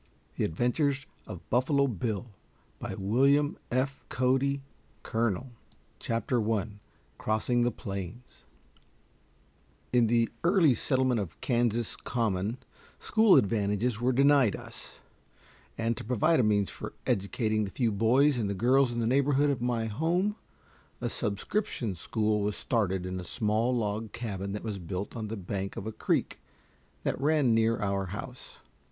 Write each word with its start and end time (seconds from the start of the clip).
THE 0.35 0.45
ADVENTURES 0.45 1.05
OF 1.27 1.47
BUFFALO 1.51 1.85
BILL 1.87 2.25
I 2.81 2.95
CROSSING 2.95 3.53
THE 7.29 7.73
PLAINS 7.77 8.43
In 9.93 10.07
the 10.07 10.29
early 10.43 10.73
settlement 10.73 11.19
of 11.21 11.39
Kansas 11.41 11.95
common 11.95 12.57
school 12.97 13.35
advantages 13.35 14.01
were 14.01 14.11
denied 14.11 14.55
us, 14.55 15.01
and 15.77 15.95
to 15.95 16.03
provide 16.03 16.39
a 16.39 16.43
means 16.43 16.71
for 16.71 16.93
educating 17.05 17.65
the 17.65 17.69
few 17.69 17.91
boys 17.91 18.39
and 18.39 18.57
girls 18.57 18.91
in 18.91 18.99
the 19.01 19.05
neighborhood 19.05 19.51
of 19.51 19.61
my 19.61 19.85
home, 19.85 20.35
a 20.99 21.11
subscription 21.11 21.93
school 21.93 22.41
was 22.41 22.55
started 22.57 23.05
in 23.05 23.19
a 23.19 23.23
small 23.23 23.71
log 23.77 24.11
cabin 24.13 24.53
that 24.53 24.63
was 24.63 24.79
built 24.79 25.15
on 25.15 25.27
the 25.27 25.37
bank 25.37 25.75
of 25.77 25.85
a 25.85 25.91
creek 25.91 26.39
that 27.03 27.21
ran 27.21 27.53
near 27.53 27.79
our 27.79 28.07
house. 28.07 28.57